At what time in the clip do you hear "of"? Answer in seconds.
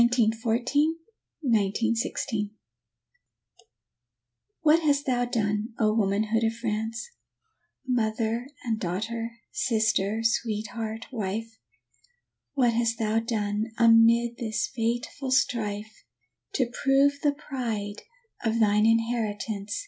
6.43-6.53, 18.43-18.59